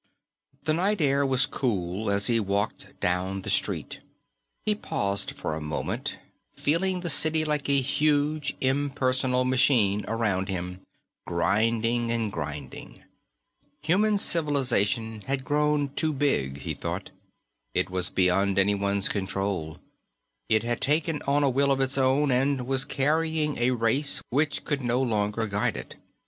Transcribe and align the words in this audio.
The 0.63 0.73
night 0.73 0.99
air 0.99 1.23
was 1.27 1.45
cool 1.45 2.09
as 2.09 2.25
he 2.25 2.39
walked 2.39 2.99
down 2.99 3.43
the 3.43 3.51
street. 3.51 3.99
He 4.65 4.73
paused 4.73 5.33
for 5.35 5.53
a 5.53 5.61
moment, 5.61 6.17
feeling 6.57 7.01
the 7.01 7.07
city 7.11 7.45
like 7.45 7.69
a 7.69 7.79
huge 7.81 8.55
impersonal 8.61 9.45
machine 9.45 10.03
around 10.07 10.49
him, 10.49 10.79
grinding 11.27 12.09
and 12.09 12.31
grinding. 12.31 13.03
Human 13.83 14.17
civilization 14.17 15.21
had 15.27 15.45
grown 15.45 15.89
too 15.89 16.13
big, 16.13 16.61
he 16.61 16.73
thought. 16.73 17.11
It 17.75 17.91
was 17.91 18.09
beyond 18.09 18.57
anyone's 18.57 19.07
control; 19.07 19.77
it 20.49 20.63
had 20.63 20.81
taken 20.81 21.21
on 21.27 21.43
a 21.43 21.49
will 21.51 21.71
of 21.71 21.79
its 21.79 21.99
own 21.99 22.31
and 22.31 22.65
was 22.65 22.85
carrying 22.85 23.55
a 23.59 23.69
race 23.69 24.19
which 24.31 24.63
could 24.65 24.81
no 24.81 24.99
longer 24.99 25.45
guide 25.45 25.77
it. 25.77 25.95